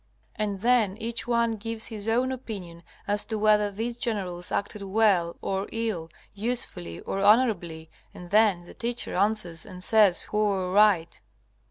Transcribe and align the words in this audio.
And 0.35 0.61
then 0.61 0.97
each 0.97 1.27
one 1.27 1.51
gives 1.51 1.89
his 1.89 2.09
own 2.09 2.31
opinion 2.31 2.81
as 3.07 3.23
to 3.27 3.37
whether 3.37 3.69
these 3.69 3.97
generals 3.99 4.51
acted 4.51 4.81
well 4.81 5.35
or 5.43 5.67
ill, 5.71 6.09
usefully 6.33 6.99
or 7.01 7.19
honorably, 7.19 7.91
and 8.11 8.31
then 8.31 8.65
the 8.65 8.73
teacher 8.73 9.13
answers 9.13 9.63
and 9.63 9.83
says 9.83 10.23
who 10.23 10.39
are 10.43 10.71
right. 10.71 11.21